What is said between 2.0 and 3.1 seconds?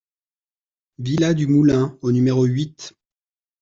au numéro huit